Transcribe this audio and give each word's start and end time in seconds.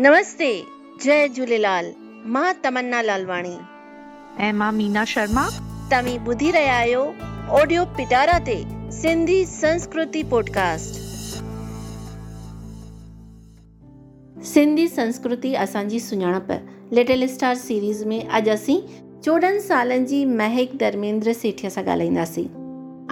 नमस्ते 0.00 0.50
जय 1.04 1.26
झूलेलाल 1.28 1.90
माँ 2.24 2.52
तमन्ना 2.64 3.00
लालवाणी। 3.02 3.54
ऐं 4.44 4.52
माँ 4.54 4.70
मीना 4.72 5.04
शर्मा। 5.04 5.42
तव्हीं 5.92 6.18
ॿुधी 6.18 6.50
रहिया 6.50 6.74
आहियो 6.74 7.00
ऑडियो 7.60 7.84
पिटारा 7.96 8.38
ते 8.38 8.56
सिंधी 9.00 9.44
संस्कृति 9.46 10.22
पॉडकास्ट। 10.22 10.94
सिंधी 14.44 14.86
संस्कृति 14.88 15.54
असांजी 15.54 16.00
सुञाणप 16.00 16.52
लिटिल 16.92 17.26
स्टार 17.34 17.54
सीरीज़ 17.54 18.04
में 18.04 18.28
अॼु 18.28 18.50
असीं 18.54 18.80
चोॾहं 19.24 19.58
सालनि 19.60 20.04
जी 20.06 20.24
महक 20.24 20.76
धर्मेंद्र 20.80 21.32
सेठीअ 21.32 21.70
सां 21.70 21.84
ॻाल्हाईंदासीं। 21.84 22.46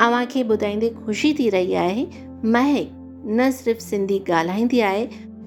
अव्हांखे 0.07 0.43
ॿुधाईंदे 0.43 0.91
ख़ुशी 1.07 1.34
थी 1.39 1.50
रही 1.50 1.75
आहे 1.75 2.07
महक 2.55 3.03
न 3.29 3.51
सिर्फ़ु 3.51 3.84
सिंधी 3.84 4.19
ॻाल्हाईंदी 4.29 4.80
आहे 4.80 5.26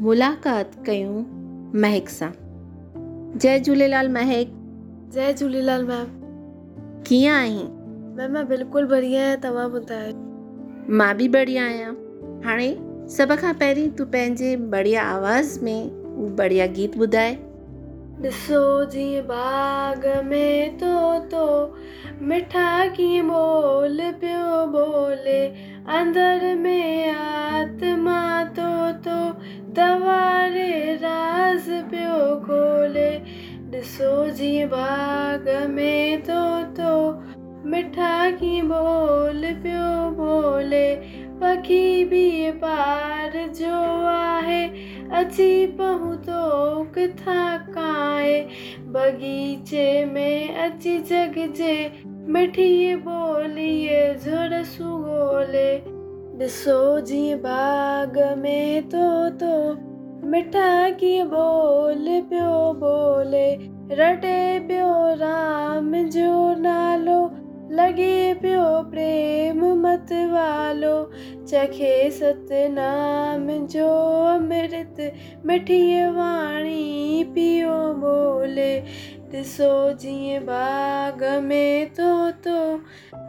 मुलाक़ात 0.00 0.70
कयूं 0.86 1.24
महक 1.80 2.08
सां। 2.08 2.30
जय 3.38 3.60
झूलेलाल 3.60 4.08
महक। 4.08 4.48
जय 5.14 5.34
झूलेलाल 5.34 5.84
मैम। 5.84 6.06
कीअं 7.02 7.34
आहीं? 7.34 7.64
मैम 8.16 8.32
माँ 8.32 8.46
बिल्कुलु 8.46 8.88
बढ़िया 8.88 9.22
आहियाँ 9.22 9.36
तव्हां 9.36 9.70
ॿुधायो? 9.70 10.12
माँ 10.90 11.16
बि 11.16 11.28
बढ़िया 11.28 11.64
आहियाँ। 11.64 11.92
हाणे 12.44 12.78
सभ 13.08 13.32
खां 13.32 13.54
पहिरीं 13.54 13.90
तूं 13.90 14.04
पंहिंजे 14.04 14.56
बढ़िया 14.56 15.02
आवाज़ 15.02 15.60
में 15.60 15.88
बढ़िया 16.36 16.66
गीत 16.66 16.98
ॿुधाए। 16.98 17.38
ॾिसो 18.24 18.84
जीअं 18.84 19.24
बाग 19.24 20.24
में 20.24 20.78
तो 20.78 21.18
तो 21.18 21.76
मिठा 22.22 22.86
कीअं 22.86 23.28
बोल 23.28 24.00
पियो 24.00 24.66
बोले 24.66 25.48
अंदर 25.88 26.54
में 26.54 27.10
आत्मा 27.10 28.44
तो 28.44 28.70
तो 29.02 29.18
तवारे 29.72 30.94
राज़ 30.94 31.70
पियो 31.90 32.18
खोले। 32.40 33.10
ॾिसो 33.70 34.30
जीअं 34.30 34.68
बाग 34.68 35.48
में 35.70 36.22
तो 36.22 36.42
तो 36.72 36.92
मिठा 37.70 38.30
कीअं 38.30 38.68
बोल 38.68 39.42
पियो 39.62 40.10
बोले। 40.10 40.88
पखी 41.40 42.04
बि 42.04 42.50
पार 42.56 43.32
जो 43.54 43.80
आहे, 44.06 44.64
अची 45.12 45.66
पहुतो 45.66 46.84
किथां 46.94 47.58
काए। 47.68 48.40
बगीचे 48.88 50.04
में 50.04 50.56
अची 50.56 50.98
जगजे 50.98 51.74
मिठी 52.34 52.92
ॿोलीअ 53.06 54.14
झुर 54.14 54.62
सुगोले 54.70 55.68
ॾिसो 56.40 56.78
जीअं 57.00 57.38
बाग 57.38 58.18
में 58.38 58.88
तो 58.94 59.06
तो 59.42 59.52
मिठा 60.30 60.90
कीअं 61.00 61.28
बोल 61.28 62.04
पियो 62.30 62.72
बोले। 62.82 63.46
रटे 64.00 64.38
पियो 64.68 64.92
राम 65.22 65.92
जो 66.16 66.32
नालो 66.60 67.20
लॻे 67.76 68.34
पियो 68.42 68.66
प्रेम 68.90 69.64
मत 69.82 70.12
वालो। 70.32 70.96
चखे 71.46 71.94
सतनाम 72.10 73.48
जो 73.66 73.88
अमृत 74.34 75.12
मिठीअ 75.46 76.10
वाणी 76.10 77.24
पियो 77.34 77.76
बोले। 78.04 78.72
ॾिसो 79.34 79.92
जीअं 79.92 80.42
बाग 80.42 81.44
में 81.44 81.86
तो 81.86 82.30
तो। 82.30 82.80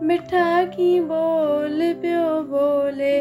मिठा 0.05 0.63
की 0.63 0.99
बोल 0.99 1.93
पियो 1.93 2.41
बोले। 2.41 3.19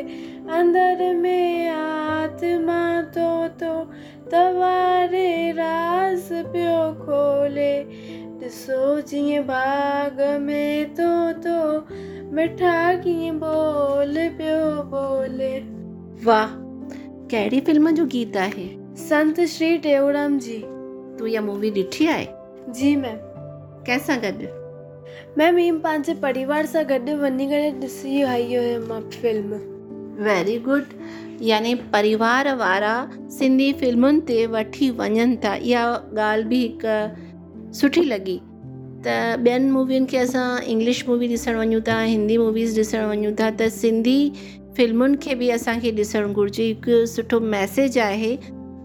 अंदर 0.58 1.14
में 1.14 1.68
आत्मा 1.68 3.02
तो 3.02 3.48
तो। 3.48 3.84
तवारे 4.30 5.52
राज़ 5.52 6.28
पियो 6.32 6.92
खोले। 6.92 7.82
ॾिसो 8.46 9.00
जीअं 9.00 9.42
बाग 9.42 10.40
में 10.40 10.94
तो 10.94 11.32
तो। 11.32 11.86
मिठा 12.34 12.94
कीअं 12.94 13.36
बोल 13.38 14.14
पियो 14.16 14.82
बोले। 14.82 15.58
वाह 16.24 16.46
कहिड़ी 17.30 17.60
फ़िल्म 17.60 17.90
जो 17.90 18.06
गीत 18.06 18.36
आहे? 18.36 18.68
संत 18.96 19.40
श्री 19.40 19.78
टेऊराम 19.78 20.38
जी। 20.38 20.58
तूं 21.18 21.26
इहा 21.26 21.42
मूवी 21.42 21.70
ॾिठी 21.70 22.06
आहे? 22.06 22.45
जी 22.74 22.94
मैम। 22.96 23.18
कैसा 23.86 24.16
गॾु 24.24 24.48
मैम 25.38 25.56
हीअ 25.56 25.74
पंहिंजे 25.82 26.14
परिवार 26.22 26.66
सां 26.66 26.82
गॾु 26.88 27.16
वञी 27.18 27.46
करे 27.48 27.70
ॾिसी 27.82 28.22
आई 28.22 28.54
हुयमि 28.54 28.86
माँ 28.86 29.00
फ़िल्म। 29.12 29.58
वेरी 30.24 30.58
गुड 30.66 30.84
यानी 31.42 31.74
परिवार 31.92 32.54
वारा 32.56 32.94
सिंधी 33.38 33.72
फिल्मुनि 33.80 34.20
ते 34.28 34.46
वठी 34.54 34.90
वञनि 34.98 35.36
था। 35.44 35.54
इहा 35.54 35.84
ॻाल्हि 36.18 36.48
बि 36.48 36.60
हिकु 36.62 37.72
सुठी 37.78 38.04
लॻी 38.04 38.38
त 39.06 39.14
ॿियनि 39.46 39.70
मूवियुनि 39.70 40.06
खे 40.10 40.18
असां 40.18 40.46
इंग्लिश 40.74 41.04
मूवी 41.08 41.28
ॾिसणु 41.28 41.58
वञूं 41.58 41.80
था 41.88 42.00
हिंदी 42.00 42.36
मूवीज़ 42.38 42.78
ॾिसणु 42.80 43.08
वञूं 43.08 43.32
था 43.40 43.50
त 43.60 43.68
सिंधी 43.80 44.18
फिल्मुनि 44.76 45.16
खे 45.22 45.34
बि 45.34 45.50
असांखे 45.50 45.90
ॾिसणु 45.98 46.32
घुरिजे। 46.32 46.64
हिकु 46.64 47.04
सुठो 47.14 47.40
मैसेज 47.54 47.98
आहे 47.98 48.36